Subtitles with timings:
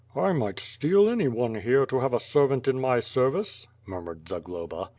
[0.13, 4.89] "1 might steal anyone here to have a servant in my ser vice," murmured Zagloba.